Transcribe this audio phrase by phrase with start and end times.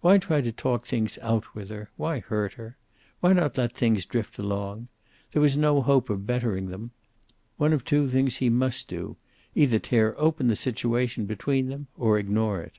[0.00, 1.90] Why try to talk things out with her?
[1.98, 2.78] Why hurt her?
[3.20, 4.88] Why not let things drift along?
[5.32, 6.92] There was no hope of bettering them.
[7.58, 9.18] One of two things he must do,
[9.54, 12.78] either tear open the situation between them, or ignore it.